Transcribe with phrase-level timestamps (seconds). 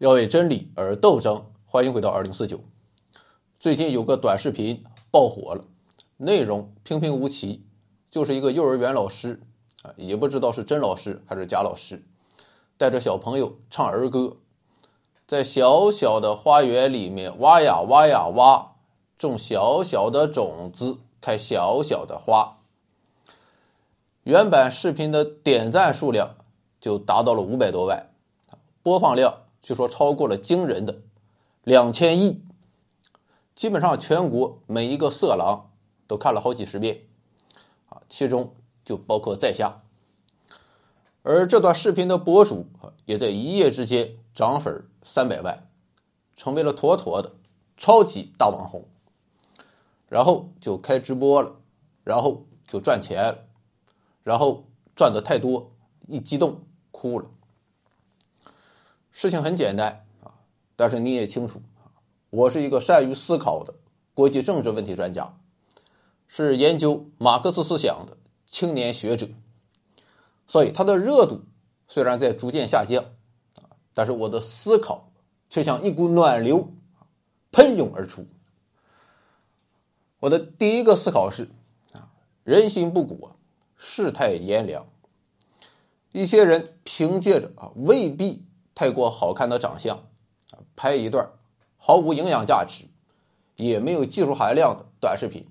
[0.00, 1.44] 要为真理而斗争。
[1.66, 2.58] 欢迎回到二零四九。
[3.58, 5.62] 最近有个短视频爆火了，
[6.16, 7.66] 内容平平无奇，
[8.10, 9.42] 就是一个幼儿园老师
[9.82, 12.02] 啊，也不知道是真老师还是假老师，
[12.78, 14.38] 带着小朋友唱儿歌，
[15.26, 18.76] 在小小的花园里面挖呀挖呀挖，
[19.18, 22.56] 种小小的种子，开小小的花。
[24.22, 26.36] 原版视频的点赞数量
[26.80, 28.08] 就达到了五百多万，
[28.82, 29.42] 播放量。
[29.62, 31.02] 据说超过了惊人的
[31.64, 32.44] 两千亿，
[33.54, 35.70] 基本上全国每一个色狼
[36.06, 37.02] 都看了好几十遍，
[37.88, 39.82] 啊，其中就包括在下。
[41.22, 42.66] 而这段视频的博主
[43.04, 45.68] 也在一夜之间涨粉三百万，
[46.36, 47.32] 成为了妥妥的
[47.76, 48.86] 超级大网红。
[50.08, 51.54] 然后就开直播了，
[52.02, 53.46] 然后就赚钱，
[54.24, 54.64] 然后
[54.96, 55.70] 赚的太多，
[56.08, 57.26] 一激动哭了。
[59.12, 60.32] 事情很简单啊，
[60.76, 61.60] 但是你也清楚，
[62.30, 63.74] 我是一个善于思考的
[64.14, 65.36] 国际政治问题专家，
[66.28, 69.28] 是研究马克思思想的青年学者，
[70.46, 71.42] 所以他的热度
[71.88, 73.04] 虽然在逐渐下降
[73.56, 75.12] 啊，但是我的思考
[75.48, 76.72] 却像一股暖流
[77.50, 78.26] 喷涌而出。
[80.20, 81.50] 我的第一个思考是
[81.92, 82.12] 啊，
[82.44, 83.30] 人心不古，
[83.76, 84.86] 世态炎凉，
[86.12, 88.46] 一些人凭借着啊未必。
[88.80, 90.06] 太过好看的长相，
[90.74, 91.32] 拍一段
[91.76, 92.86] 毫无营养价值，
[93.56, 95.46] 也没有技术含量的短视频，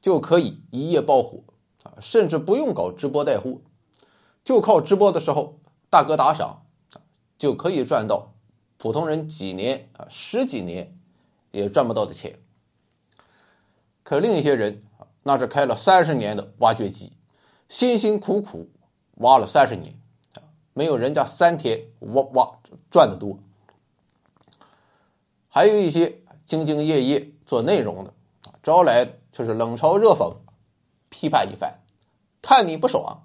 [0.00, 1.40] 就可以一夜爆火，
[1.82, 3.58] 啊，甚至不用搞直播带货，
[4.42, 5.58] 就靠直播的时候
[5.90, 6.64] 大哥打赏，
[7.36, 8.32] 就可以赚到
[8.78, 10.96] 普通人几年啊十几年
[11.50, 12.38] 也赚不到的钱。
[14.02, 17.12] 可另一些人啊，那是开了三十年的挖掘机，
[17.68, 18.70] 辛辛苦苦
[19.16, 20.00] 挖了三十年。
[20.74, 22.58] 没有人家三天哇哇
[22.90, 23.38] 赚的多，
[25.48, 28.12] 还有一些兢兢业业做内容的
[28.60, 30.36] 招来就是冷嘲热讽，
[31.08, 31.78] 批判一番，
[32.42, 33.24] 看你不爽，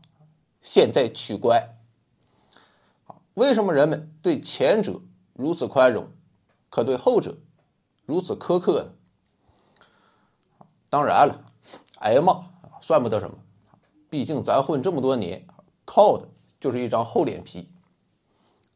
[0.61, 1.75] 现在取关。
[3.33, 5.01] 为什么人们对前者
[5.33, 6.07] 如此宽容，
[6.69, 7.37] 可对后者
[8.05, 8.93] 如此苛刻呢？
[10.89, 11.51] 当然了，
[11.99, 12.47] 挨骂
[12.79, 13.37] 算不得什么，
[14.09, 15.47] 毕竟咱混这么多年，
[15.83, 16.27] 靠的。
[16.59, 17.69] 就是一张厚脸皮，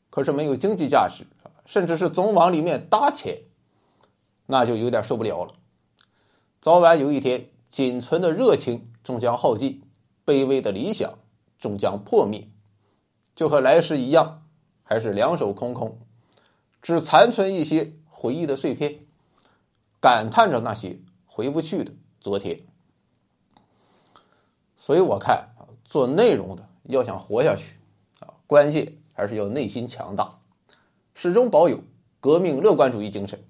[0.10, 1.26] 可是没有经济价值，
[1.66, 3.42] 甚至是总往里面搭钱，
[4.46, 5.54] 那就有点受不了了。
[6.62, 9.84] 早晚有一天，仅存的热情终将耗尽，
[10.26, 11.20] 卑微的理想
[11.60, 12.48] 终将破灭，
[13.36, 14.46] 就和来时一样，
[14.84, 16.00] 还是两手空空，
[16.82, 19.00] 只残存一些回忆的碎片，
[20.00, 21.92] 感叹着那些回不去的
[22.22, 22.62] 昨天。
[24.78, 26.70] 所以我看啊，做内容的。
[26.84, 27.78] 要想活下去，
[28.20, 30.40] 啊，关键还是要内心强大，
[31.14, 31.82] 始终保有
[32.20, 33.44] 革命乐观主义精神。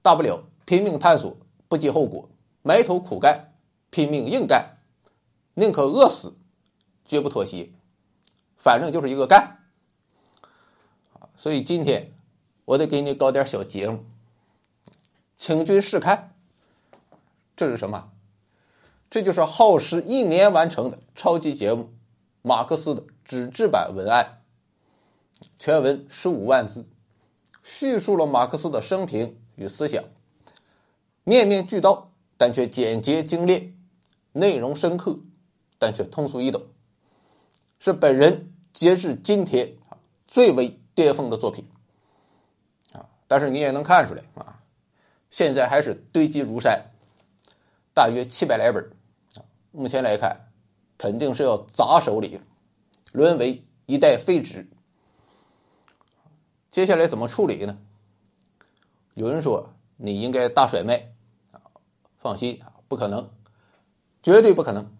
[0.00, 1.36] 大不了拼命探索，
[1.68, 2.28] 不计后果，
[2.62, 3.52] 埋头苦干，
[3.90, 4.78] 拼命硬干，
[5.54, 6.34] 宁可饿死，
[7.04, 7.70] 绝不妥协。
[8.56, 9.58] 反正就是一个干。
[11.36, 12.12] 所以今天
[12.64, 14.04] 我得给你搞点小节目，
[15.34, 16.34] 请君试看。
[17.56, 18.10] 这是什么？
[19.10, 21.92] 这就是耗时一年完成的超级节目。
[22.46, 24.42] 马克思的纸质版文案，
[25.58, 26.86] 全文十五万字，
[27.62, 30.04] 叙述了马克思的生平与思想，
[31.24, 33.74] 面面俱到，但却简洁精炼，
[34.32, 35.18] 内容深刻，
[35.78, 36.62] 但却通俗易懂，
[37.78, 39.96] 是本人截至今天啊
[40.28, 41.66] 最为巅峰的作品。
[42.92, 43.08] 啊！
[43.26, 44.60] 但是你也能看出来啊，
[45.30, 46.90] 现在还是堆积如山，
[47.94, 48.86] 大约七百来本，
[49.72, 50.43] 目前来看。
[51.04, 52.40] 肯定是要砸手里，
[53.12, 54.66] 沦为一代废纸。
[56.70, 57.76] 接下来怎么处理呢？
[59.12, 61.12] 有人说你应该大甩卖，
[61.50, 61.60] 啊，
[62.16, 63.28] 放心，不可能，
[64.22, 64.90] 绝对不可能。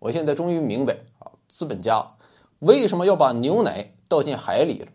[0.00, 2.16] 我现在终于明白啊，资本家
[2.58, 4.90] 为什么要把牛奶倒进海里了？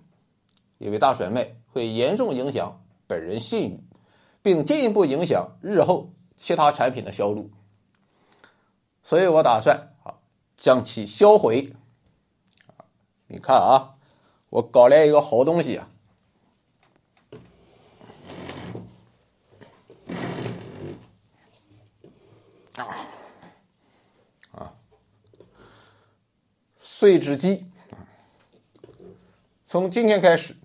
[0.78, 3.84] 因为大甩卖会严重影响本人信誉，
[4.42, 7.50] 并进一步影响日后其他产品的销路。
[9.04, 10.16] 所以我打算啊，
[10.56, 11.76] 将其销毁。
[13.28, 13.96] 你看啊，
[14.50, 15.90] 我搞来一个好东西啊！
[26.80, 27.66] 碎纸机。
[29.66, 30.56] 从今天开始，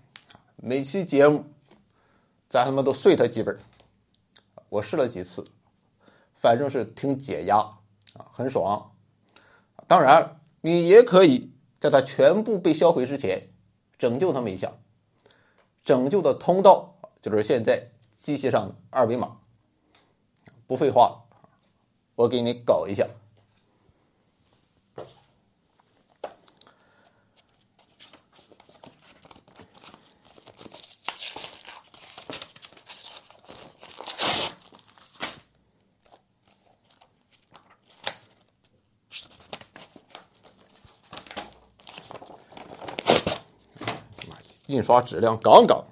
[0.55, 1.43] 每期节目
[2.47, 3.59] 咱他妈都碎它几本。
[4.69, 5.45] 我试了几次，
[6.35, 7.78] 反正是挺解压。
[8.31, 8.91] 很爽，
[9.87, 13.49] 当然，你也可以在它全部被销毁之前
[13.97, 14.73] 拯救他们一下，
[15.83, 19.37] 拯救的通道就是现在机器上的二维码。
[20.67, 21.23] 不废话，
[22.15, 23.07] 我给你搞一下。
[44.89, 45.85] 印刷质量杠杠。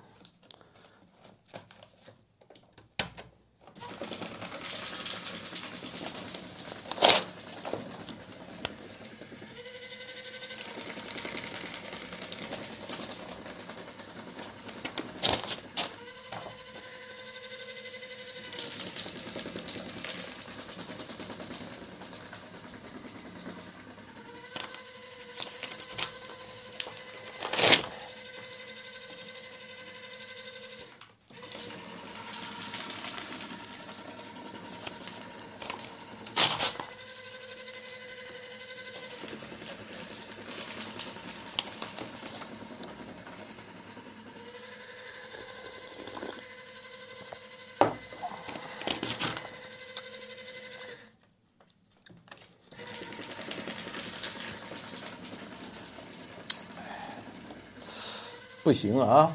[58.68, 59.34] 不行啊，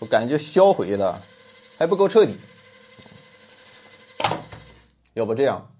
[0.00, 1.22] 我感觉销毁的
[1.78, 2.36] 还不够彻底，
[5.14, 5.72] 要不这样，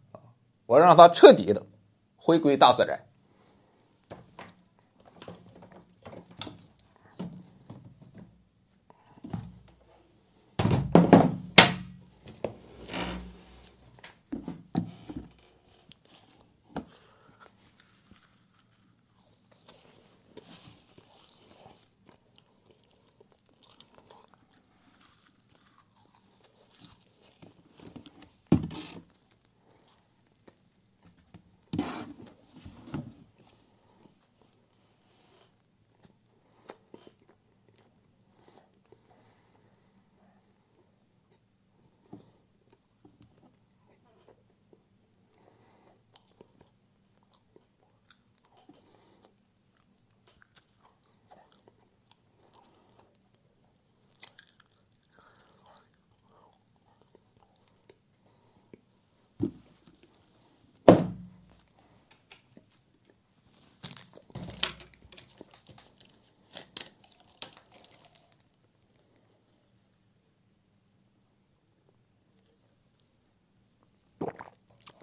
[0.64, 1.66] 我让他彻底的
[2.16, 3.07] 回归大自然。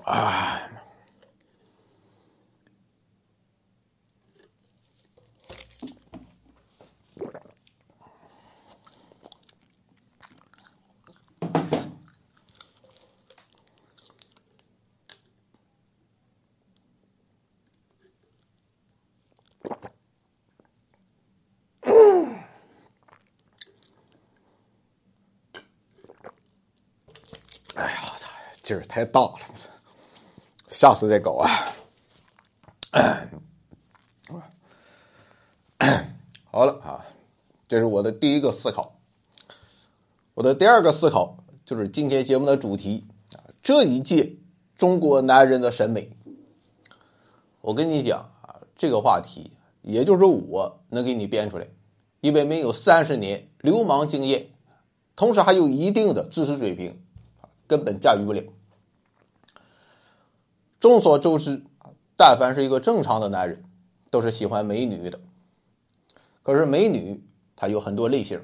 [0.06, 0.62] 啊！
[27.76, 28.30] 哎呀，我操，
[28.64, 29.75] 劲儿太大了！
[30.76, 31.48] 下次再搞啊！
[36.52, 37.06] 好了啊，
[37.66, 39.00] 这是我的第一个思考。
[40.34, 43.06] 我的第二个思考就是今天节目的主题
[43.38, 44.36] 啊，这一届
[44.76, 46.12] 中国男人的审美。
[47.62, 51.66] 我跟你讲啊，这个话题也就是我能给你编出来，
[52.20, 54.50] 因为没有三十年流氓经验，
[55.16, 57.02] 同时还有一定的知识水平，
[57.66, 58.44] 根本驾驭不了。
[60.80, 61.64] 众所周知，
[62.16, 63.64] 但凡是一个正常的男人，
[64.10, 65.20] 都是喜欢美女的。
[66.44, 67.24] 可是美女
[67.56, 68.40] 她有很多类型，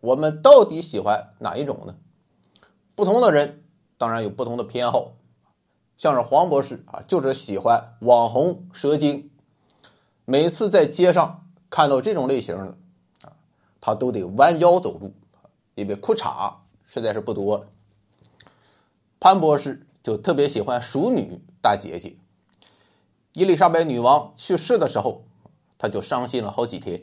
[0.00, 1.96] 我们到底喜欢哪一种呢？
[2.94, 3.64] 不同的人
[3.98, 5.12] 当然有不同的偏好。
[5.98, 9.30] 像是黄博士啊，就是喜欢网红蛇精，
[10.24, 12.76] 每次在街上看到这种类型的
[13.22, 13.32] 啊，
[13.80, 15.14] 他都得弯腰走路，
[15.74, 16.54] 因为裤衩
[16.86, 17.66] 实在是不多。
[19.18, 21.40] 潘博士就特别喜欢熟女。
[21.66, 22.16] 大姐姐，
[23.32, 25.24] 伊丽莎白女王去世的时候，
[25.76, 27.02] 他就伤心了好几天。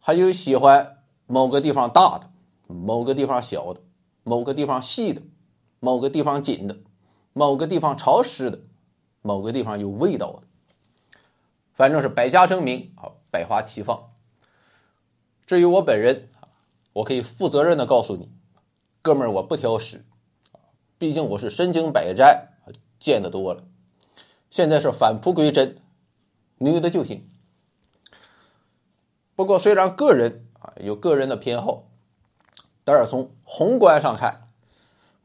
[0.00, 2.30] 还有喜欢某个地方大的，
[2.66, 3.82] 某个地方小的，
[4.22, 5.20] 某个地方细的，
[5.80, 6.78] 某个地方紧的，
[7.34, 8.58] 某个地方潮湿的，
[9.20, 11.18] 某个地方有味道的，
[11.74, 14.14] 反正是百家争鸣啊，百花齐放。
[15.46, 16.30] 至于我本人
[16.94, 18.30] 我可以负责任的告诉你，
[19.02, 20.06] 哥们儿，我不挑食，
[20.96, 22.54] 毕竟我是身经百战。
[22.98, 23.64] 见得多了，
[24.50, 25.78] 现在是返璞归真，
[26.56, 27.28] 女的就行。
[29.34, 31.84] 不过虽然个人啊，有个人的偏好。
[32.84, 34.48] 但是从宏观上看，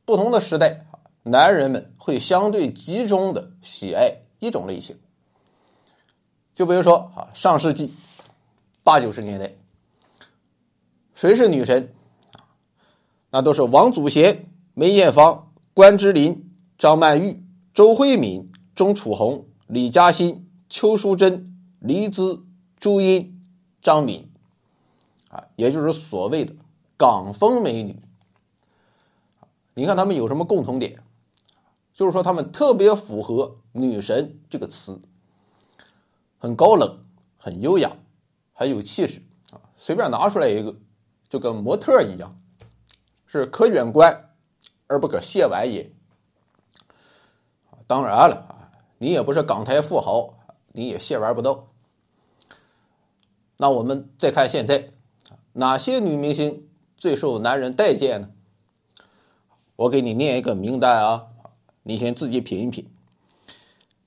[0.03, 0.86] 不同的时代，
[1.24, 5.00] 男人们会相对集中的喜爱一种类型。
[6.53, 7.94] 就比如说啊，上世纪
[8.84, 9.53] 八九十年代，
[11.15, 11.94] 谁是女神？
[13.30, 17.42] 那都是王祖贤、梅艳芳、关之琳、张曼玉、
[17.74, 22.46] 周慧敏、钟楚红、李嘉欣、邱淑贞、黎姿、
[22.80, 23.42] 朱茵、
[23.82, 24.30] 张敏，
[25.30, 26.56] 啊，也就是所谓的。
[26.96, 28.01] 港风美女，
[29.74, 31.03] 你看她们有什么共同点？
[31.94, 35.01] 就是说她们特别符合“女神”这个词，
[36.38, 37.03] 很高冷，
[37.38, 37.92] 很优雅，
[38.53, 39.60] 很有气势啊！
[39.75, 40.75] 随便拿出来一个，
[41.27, 42.39] 就跟模特一样，
[43.25, 44.30] 是可远观
[44.88, 45.92] 而不可亵玩也。
[47.87, 50.33] 当然了，你也不是港台富豪，
[50.71, 51.67] 你也亵玩不到。
[53.57, 54.91] 那我们再看现在，
[55.53, 56.67] 哪些女明星？
[56.97, 58.29] 最受男人待见呢？
[59.75, 61.27] 我给你念一个名单啊，
[61.83, 62.89] 你先自己品一品。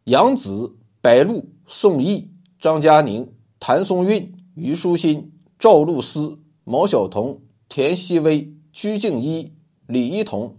[0.04, 9.54] 杨紫、白鹿、宋轶、张嘉宁、谭松韵、虞书欣、赵露思、毛晓彤、田曦薇、鞠婧祎、
[9.87, 10.56] 李一桐、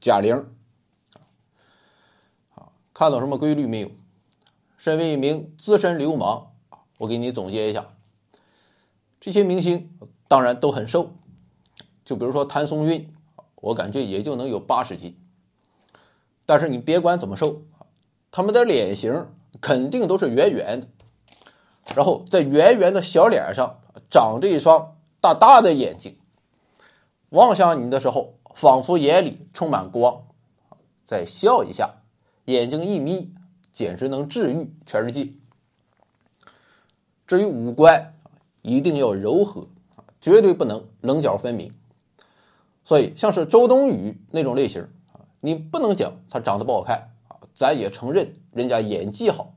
[0.00, 0.46] 贾玲。
[2.98, 3.92] 看到什么规律没有？
[4.76, 6.48] 身为一名资深流氓，
[6.96, 7.94] 我给你总结一下：
[9.20, 11.12] 这些明星当然都很瘦。
[12.04, 13.14] 就比如说谭松韵，
[13.60, 15.16] 我感觉也就能有八十斤。
[16.44, 17.62] 但是你别管怎么瘦，
[18.32, 19.28] 他们的脸型
[19.60, 20.88] 肯定都是圆圆的，
[21.94, 23.78] 然后在圆圆的小脸上
[24.10, 26.18] 长着一双大大的眼睛，
[27.28, 30.24] 望向你的时候，仿佛眼里充满光。
[31.04, 31.97] 再笑一下，
[32.52, 33.30] 眼睛一眯，
[33.72, 35.30] 简直能治愈全世界。
[37.26, 38.14] 至于五官，
[38.62, 39.68] 一定要柔和，
[40.18, 41.74] 绝对不能棱角分明。
[42.84, 44.88] 所以，像是周冬雨那种类型，
[45.40, 47.10] 你不能讲她长得不好看，
[47.52, 49.52] 咱也承认人家演技好。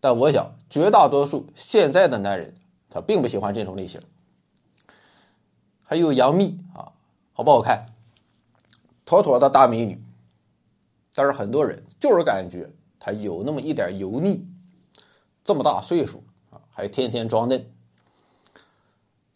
[0.00, 2.54] 但我想，绝大多数现在的男人，
[2.90, 4.00] 他并不喜欢这种类型。
[5.84, 6.90] 还有杨幂啊，
[7.32, 7.86] 好不好看？
[9.04, 10.02] 妥妥的大美女。
[11.14, 14.46] 但是很多人就是感觉她有那么一点油腻，
[15.42, 17.70] 这么大岁数啊，还天天装嫩。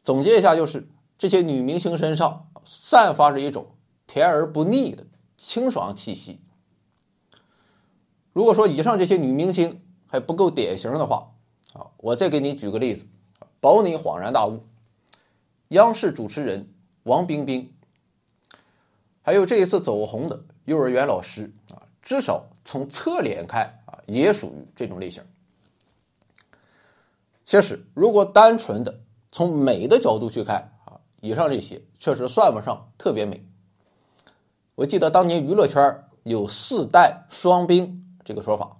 [0.02, 0.88] 总结一下，就是
[1.18, 2.48] 这些女明星身上。
[2.64, 3.74] 散发着一种
[4.06, 5.04] 甜而不腻的
[5.36, 6.40] 清爽气息。
[8.32, 11.32] 如果说以上这些女明星还不够典型的话，
[11.72, 13.04] 啊，我再给你举个例子，
[13.58, 14.64] 保你恍然大悟。
[15.70, 17.74] 央视主持人王冰冰，
[19.22, 25.22] 还有这一次走红的幼儿园老师啊，至少从侧脸看啊，也属于这种类型。
[27.44, 29.00] 其实，如果单纯的
[29.30, 33.44] 从美的角度去看啊，以上这些确实算不上特别美。
[34.74, 38.76] 我记得当年娱乐圈有“四代双冰”这个说法，“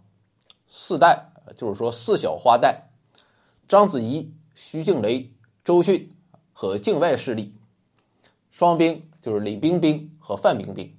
[0.71, 2.77] 四代”就是说四小花旦：
[3.69, 5.31] 章子怡、徐静蕾、
[5.65, 6.15] 周迅
[6.53, 7.53] 和境外势力；
[8.51, 10.97] 双冰就是李冰冰和范冰冰。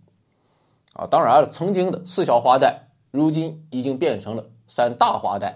[0.94, 2.76] 啊，当然了，曾经的四小花旦，
[3.12, 5.56] 如今已经变成了三大花旦。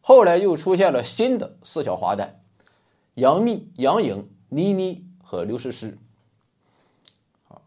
[0.00, 2.28] 后来又出现了新的四小花旦：
[3.14, 4.30] 杨幂、杨颖。
[4.50, 5.98] 倪妮和刘诗诗，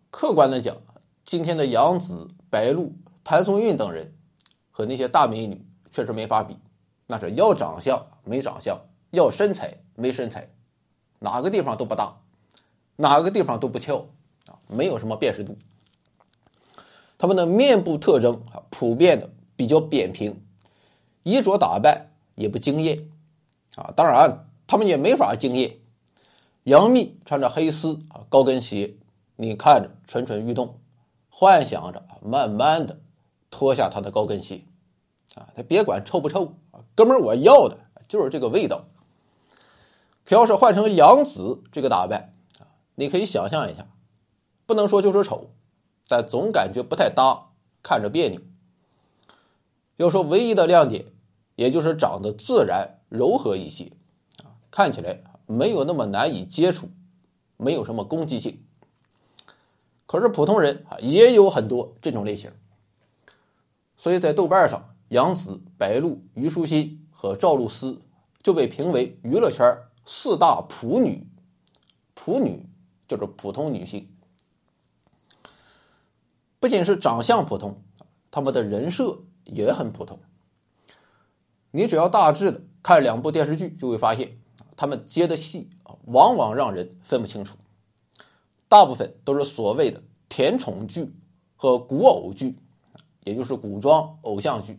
[0.10, 0.78] 客观的讲，
[1.26, 2.94] 今天的杨紫、白鹿、
[3.26, 4.16] 谭松韵等人
[4.72, 6.56] 和那些大美女确实没法比，
[7.06, 8.80] 那是要长相没长相，
[9.12, 10.50] 要身材没身材，
[11.20, 12.16] 哪个地方都不大，
[12.96, 14.06] 哪个地方都不翘
[14.46, 15.58] 啊，没有什么辨识度。
[17.18, 20.42] 他们的面部特征啊，普遍的比较扁平，
[21.24, 23.10] 衣着打扮也不惊艳
[23.76, 25.78] 啊，当然他们也没法惊艳。
[26.64, 28.96] 杨幂穿着黑丝啊高跟鞋，
[29.36, 30.80] 你看着蠢蠢欲动，
[31.30, 33.00] 幻想着慢慢的
[33.50, 34.62] 脱下她的高跟鞋，
[35.36, 36.54] 啊，他别管臭不臭，
[36.94, 38.86] 哥们儿我要的就是这个味道。
[40.26, 43.88] 可要是换成杨紫这个打扮啊，你可以想象一下，
[44.66, 45.50] 不能说就是丑，
[46.08, 47.50] 但总感觉不太搭，
[47.84, 48.42] 看着别扭。
[49.98, 51.06] 要说唯一的亮点，
[51.56, 53.92] 也就是长得自然柔和一些，
[54.72, 55.24] 看起来。
[55.50, 56.90] 没有那么难以接触，
[57.56, 58.66] 没有什么攻击性。
[60.06, 62.52] 可是普通人啊也有很多这种类型，
[63.96, 68.02] 所以在豆瓣上，杨紫、白鹿、虞书欣和赵露思
[68.44, 69.66] 就被评为娱乐圈
[70.06, 71.26] 四大普女。
[72.14, 72.68] 普女
[73.08, 74.14] 就是普通女性，
[76.68, 77.82] 不仅是长相普通，
[78.30, 80.20] 他们的人设也很普通。
[81.72, 84.38] 你只要大致的看两部电视剧，就会发现。
[84.76, 87.58] 他们接的戏啊，往往让人分不清楚，
[88.68, 91.16] 大部分都是所谓的甜宠剧
[91.56, 92.60] 和古偶剧，
[93.24, 94.78] 也就是古装偶像剧。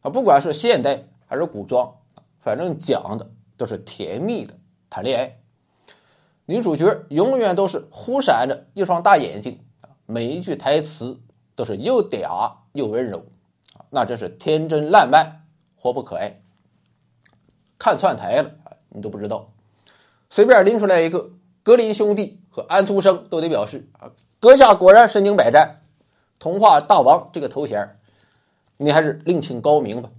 [0.00, 1.96] 啊，不管是现代还是古装，
[2.38, 5.38] 反正讲的都是甜蜜的谈恋爱。
[6.46, 9.60] 女主角永远都是忽闪着一双大眼睛，
[10.12, 11.18] 每一句台词
[11.56, 13.24] 都是又嗲又温柔，
[13.88, 16.42] 那真是天真烂漫，活泼可爱。
[17.78, 18.50] 看串台了
[18.90, 19.48] 你都不知道，
[20.28, 21.30] 随便拎出来一个
[21.62, 25.80] 格林兄弟和安徒生都得表示啊，阁下果然身经百战，
[26.38, 27.98] 童话大王这个头衔
[28.76, 30.10] 你还是另请高明吧。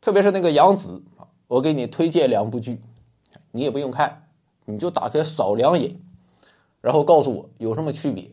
[0.00, 1.02] 特别是那个杨紫
[1.48, 2.80] 我给你推荐两部剧，
[3.50, 4.28] 你也不用看，
[4.64, 6.00] 你就打开扫两眼，
[6.86, 8.30] 然后告诉我有什么区别。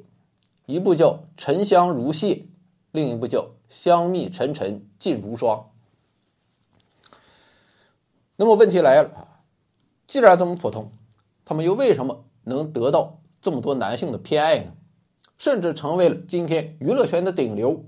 [0.67, 2.27] 一部叫《沉香如屑》，
[2.91, 5.71] 另一部叫《香蜜沉沉烬如霜》。
[8.35, 9.39] 那么问题来了，
[10.05, 10.91] 既然这么普通，
[11.43, 14.73] 他们又为什么能得到这么多男性的偏爱呢？
[15.39, 17.83] 甚至成为了今天娱乐圈的顶流。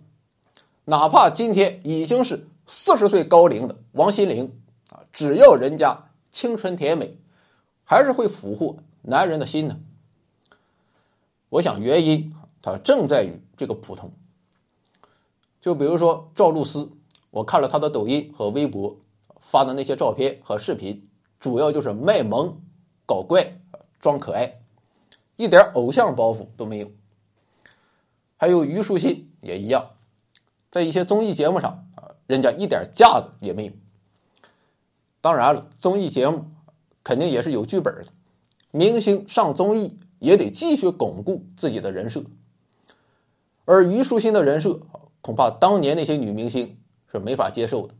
[0.85, 7.19] 哪怕今天已经是四十岁高龄的王心凌啊，只要人家清纯甜美，
[7.83, 9.79] 还是会俘获男人的心呢。
[11.49, 14.11] 我想原因它正在于这个普通。
[15.61, 16.91] 就比如说赵露思，
[17.31, 18.97] 我看了她的抖音和微博
[19.41, 21.07] 发的那些照片和视频，
[21.39, 22.61] 主要就是卖萌、
[23.05, 23.59] 搞怪、
[23.99, 24.59] 装可爱，
[25.35, 26.91] 一点偶像包袱都没有。
[28.37, 29.91] 还有虞书欣也一样。
[30.69, 33.71] 在一些综艺节目上啊，人家一点架子也没有。
[35.21, 36.45] 当然了，综艺节目
[37.03, 38.11] 肯定也是有剧本的，
[38.71, 42.23] 明星上综艺也得继续巩固自己的人设。
[43.65, 44.79] 而虞书欣的人设，
[45.21, 46.77] 恐怕当年那些女明星
[47.11, 47.93] 是没法接受的。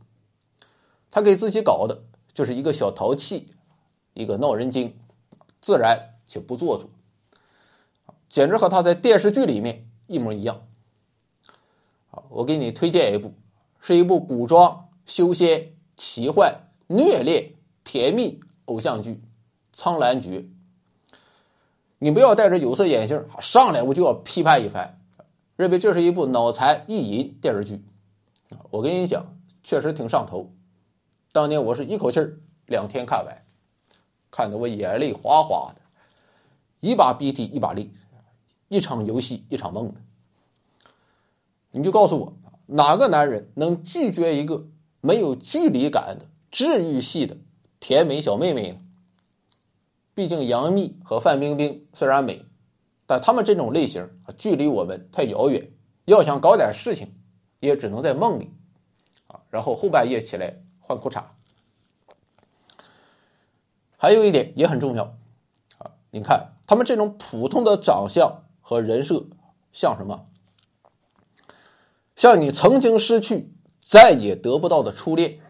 [1.10, 3.46] 她给自己搞的就是一个小淘气，
[4.14, 4.96] 一个闹人精，
[5.60, 6.88] 自然且不做作，
[8.28, 10.62] 简直和她在电视剧里面一模一样。
[12.28, 13.34] 我给你推荐一部，
[13.80, 19.10] 是一部古装、修仙、奇幻、虐恋、甜蜜偶像剧
[19.72, 20.40] 《苍兰诀》。
[21.98, 24.98] 你不要戴着有色眼镜，上来我就要批判一番，
[25.56, 27.82] 认为这是一部脑残意淫电视剧。
[28.70, 30.52] 我跟你讲，确实挺上头。
[31.32, 32.20] 当年我是一口气
[32.66, 33.42] 两天看完，
[34.30, 35.80] 看得我眼泪哗哗的，
[36.80, 37.90] 一把鼻涕一把泪，
[38.68, 39.94] 一场游戏一场梦的。
[41.70, 42.32] 你就告诉我，
[42.66, 44.66] 哪个男人能拒绝一个
[45.00, 47.36] 没有距离感的治愈系的
[47.80, 48.78] 甜美小妹妹呢？
[50.16, 52.46] 毕竟杨幂和范冰冰虽然美，
[53.06, 55.70] 但他们这种类型，距离我们太遥远。
[56.06, 57.14] 要想搞点事情，
[57.60, 58.50] 也只能在梦里
[59.26, 61.22] 啊，然后后半夜起来换裤衩。
[63.98, 65.04] 还有一点也很重要
[65.76, 69.26] 啊，你看他们这种普通的长相和人设
[69.70, 70.28] 像什么？
[72.14, 73.52] 像你曾经失去、
[73.84, 75.40] 再也得不到的初恋，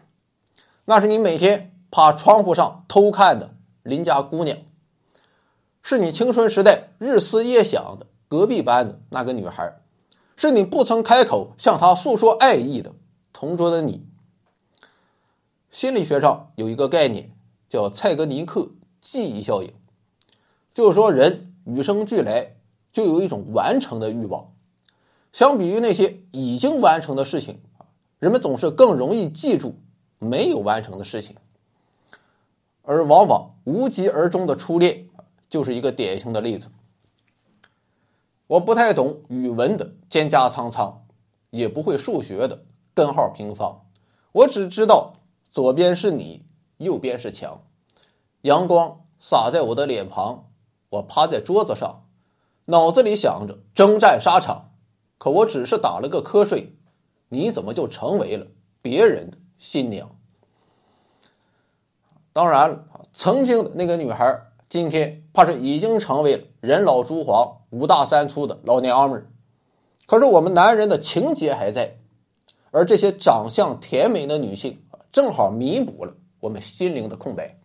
[0.83, 3.55] 那是你每天趴窗户上偷看的
[3.87, 4.57] 邻家姑娘，
[5.81, 9.79] 是你青春时代日思夜想的隔壁班的那个女孩，
[10.35, 12.91] 是你不曾开口向她诉说爱意的
[13.31, 14.05] 同桌的你。
[15.71, 17.31] 心理学上有一个概念
[17.69, 19.71] 叫蔡格尼克记忆效应，
[20.73, 22.57] 就是说人与生俱来
[22.91, 24.51] 就有一种完成的欲望。
[25.31, 27.61] 相比于那些已经完成的事情
[28.19, 29.75] 人们总是更容易记住
[30.19, 31.37] 没有完成的事情，
[32.87, 35.09] 而往往无疾而终的初恋
[35.49, 36.69] 就是一个典型的例子。
[38.47, 41.05] 我不太懂语文的蒹葭苍苍，
[41.49, 43.85] 也不会数学的根号平方，
[44.31, 45.11] 我只知道
[45.51, 46.45] 左边是你，
[46.77, 47.61] 右边是墙，
[48.43, 50.49] 阳光洒在我的脸庞，
[50.87, 52.05] 我趴在桌子上，
[52.65, 54.71] 脑子里想着征战沙场。
[55.17, 56.77] 可我只是打了个瞌睡，
[57.27, 58.47] 你怎么就成为了
[58.81, 60.16] 别人的新娘？
[62.37, 69.25] 当然了，曾经的那个女孩，今天怕是已经成为了人老珠黄、五大三粗的老娘们儿。
[70.05, 71.97] 可是我们男人的情节还在，
[72.69, 74.79] 而这些长相甜美的女性
[75.11, 77.57] 正好弥补了我们心灵的空白。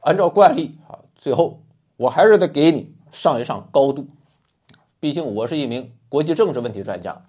[0.00, 1.62] 按照惯例啊，最后
[1.96, 4.06] 我还是得给你上一上高度。
[5.00, 7.24] 毕竟我是一名国际政治问题专家。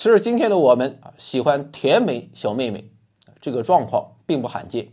[0.00, 2.90] 其实今天的我们啊，喜欢甜美小妹妹，
[3.38, 4.88] 这个状况并不罕见。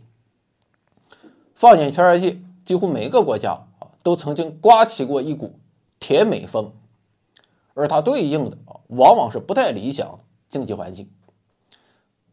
[1.54, 5.58] 放眼全世界，几乎每个国家啊，都曾经刮起过一股
[5.98, 6.74] 甜美风，
[7.72, 10.18] 而它对应的，往往是不太理想
[10.50, 11.10] 经济环境。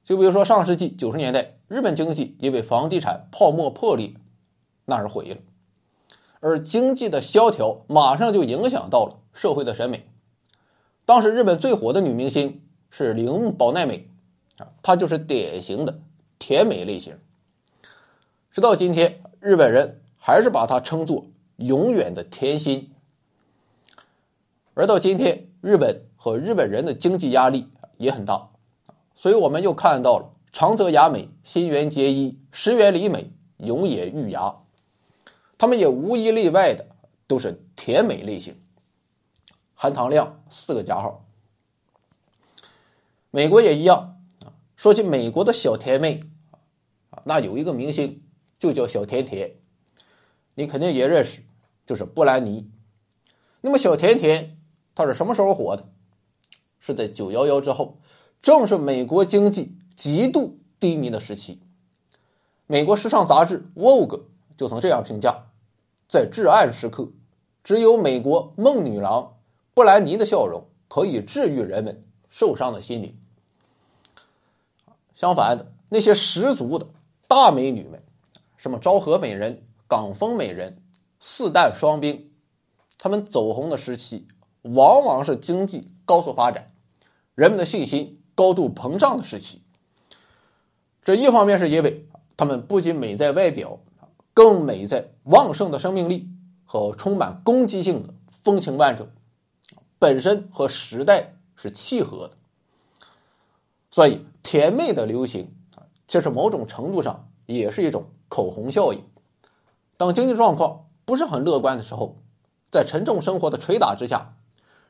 [0.03, 4.15] 就比如说上世纪九十年代，日本经济因为房地产泡沫破裂，
[4.83, 5.37] 那是毁了，
[6.41, 10.09] 而经济的萧条马上就影响到了社会的审美。
[11.05, 14.07] 当时日本最火的女明星是铃木保奈美，
[14.57, 15.99] 啊，她就是典型的
[16.39, 17.17] 甜美类型。
[18.51, 21.25] 直到今天，日本人还是把她称作
[21.57, 22.91] 永远的甜心。
[24.73, 28.49] 而到今天，日本和日本人的经济压力也很大，
[29.15, 34.55] 所以我们又看到了长泽雅美、新垣结衣、石原里美、永野裕芽，
[35.57, 36.85] 他们也无一例外的
[37.27, 38.55] 都是甜美类型。
[39.73, 41.24] 含糖量四个加号。
[43.35, 44.55] 美国也一样啊。
[44.77, 46.21] 说起美国的小甜妹
[47.09, 48.23] 啊，那有一个明星
[48.57, 49.57] 就叫小甜甜，
[50.53, 51.41] 你肯定也认识，
[51.85, 52.71] 就是布兰妮。
[53.59, 54.57] 那么小甜甜
[54.95, 55.89] 她是什么时候火的？
[56.79, 57.99] 是在九幺幺之后，
[58.41, 61.61] 正是美国经济极度低迷的时期。
[62.67, 64.07] 美国时尚杂志《Vogue》
[64.55, 65.47] 就曾这样评价：
[66.07, 67.11] 在至暗时刻，
[67.65, 69.33] 只有美国梦女郎。
[69.73, 73.19] 布兰妮的笑容可以治愈人们受伤的心灵。
[75.15, 76.85] 相反的，那些十足的
[77.27, 78.03] 大美女们，
[78.57, 80.83] 什么昭和美人、港风美人、
[81.19, 82.29] 四旦双冰，
[82.97, 84.27] 她们走红的时期，
[84.61, 86.71] 往往是经济高速发展、
[87.33, 89.61] 人们的信心高度膨胀的时期。
[91.01, 93.79] 这一方面是因为她们不仅美在外表，
[94.33, 96.29] 更美在旺盛的生命力
[96.65, 99.07] 和充满攻击性的风情万种。
[99.97, 102.37] 本身和时代是契合的，
[103.95, 109.01] 所以甜妹的流行啊，其实某种程度上也是一种口红效应。
[109.95, 112.17] 当经济状况不是很乐观的时候，
[112.69, 114.35] 在沉重生活的捶打之下，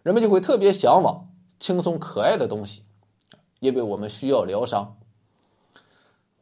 [0.02, 2.86] 人们就会特别向往轻松可爱的东西，
[3.60, 4.98] 因为我们需要疗伤。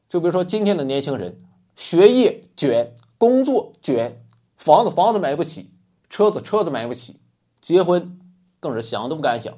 [0.07, 1.37] 就比如说今天的年轻人，
[1.75, 5.69] 学业卷，工作卷，房子房子买不起，
[6.09, 7.19] 车子车子买不起，
[7.59, 8.17] 结婚。
[8.61, 9.53] 更是想都不敢想，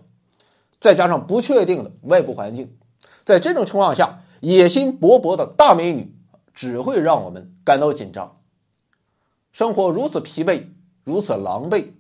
[0.80, 2.76] 再加上不确定的外部环境，
[3.26, 6.16] 在这种情况下，野心勃勃的大美女
[6.54, 8.38] 只会让我们感到紧张。
[9.52, 10.68] 生活如此疲惫，
[11.04, 11.94] 如此狼狈，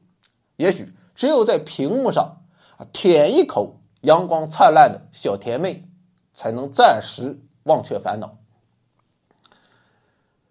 [0.55, 2.41] 也许只有在屏幕上
[2.77, 5.89] 啊舔一口阳光灿烂的小甜妹，
[6.33, 8.37] 才能暂时忘却烦恼。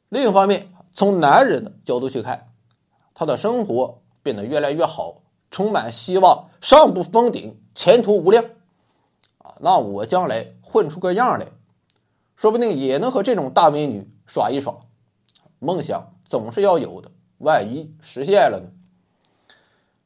[0.08, 2.48] 另一方面，从男人的角度去看，
[3.14, 5.20] 他的生活变得越来越好。
[5.50, 8.44] 充满希望，上不封顶，前途无量，
[9.38, 11.46] 啊，那我将来混出个样来，
[12.34, 14.74] 说不定也能和这种大美女耍一耍。
[15.60, 18.72] 梦想总是要有的，万一实现了呢？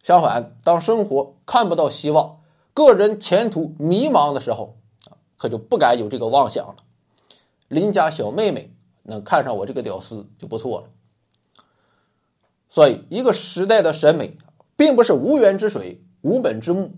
[0.03, 2.41] 相反，当生活看不到希望，
[2.75, 4.77] 个人前途迷茫的时候，
[5.39, 6.77] 可就不敢有这个妄想了。
[7.69, 8.71] 邻家小妹妹
[9.05, 10.89] 能看上我这个屌丝就不错了。
[12.69, 14.37] 所以，一个时代的审美。
[14.77, 16.93] 并不是无源之水、无本之木，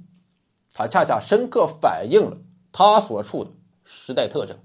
[0.75, 2.37] 它恰恰深刻反映了
[2.73, 3.51] 他所处的
[3.93, 4.57] 时代特征。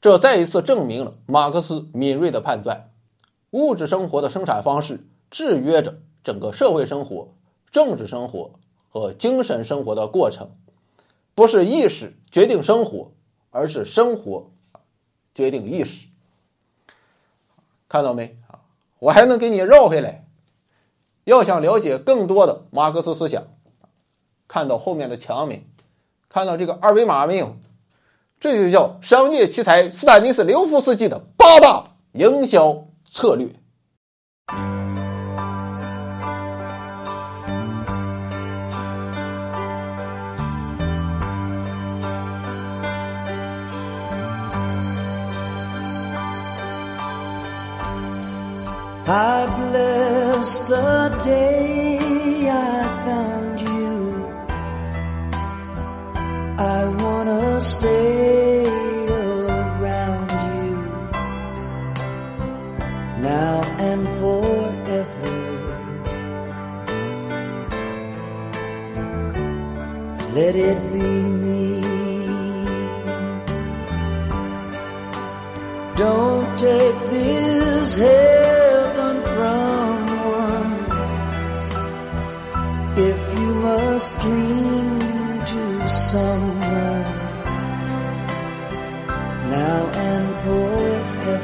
[0.00, 2.90] 这再一次证明了马克思敏锐的判断：
[3.50, 7.34] 物质生活的生产方式制约着整个社会生活、
[7.70, 8.52] 政治生活
[8.88, 10.50] 和精神生活的过程，
[11.34, 13.12] 不是意识决定生活，
[13.50, 14.50] 而是生活
[15.34, 16.08] 决定意识。
[17.86, 18.60] 看到没啊？
[18.98, 20.26] 我还能给你绕回来。
[21.24, 23.44] 要想了解更多的马克思思想，
[24.48, 25.66] 看到后面的墙没？
[26.36, 27.56] 看到这个二维码没有？
[28.38, 33.48] 这就叫商业奇才斯坦尼斯刘夫斯基的八大营销策略。
[49.06, 52.85] I bless the day I
[77.96, 78.46] this head
[82.98, 84.98] if you must cling
[85.44, 87.04] to someone
[89.50, 91.38] now and forever.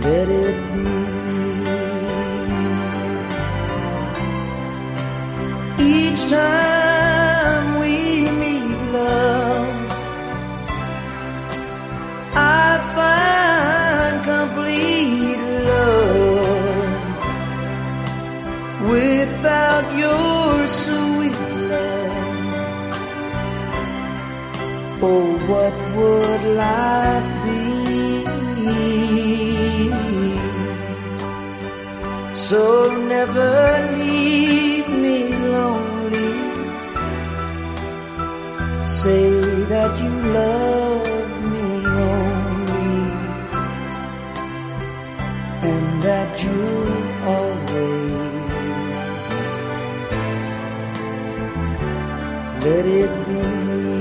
[0.00, 0.67] Let it
[39.02, 39.30] Say
[39.72, 41.06] that you love
[41.52, 42.96] me only,
[45.70, 46.62] and that you
[47.36, 48.28] always
[52.64, 53.98] let it be me.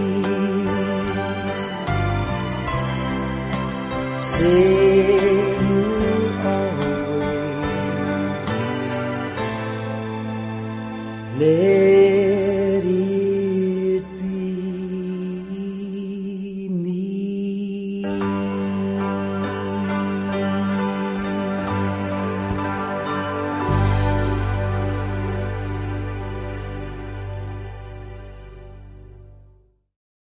[4.20, 4.77] Say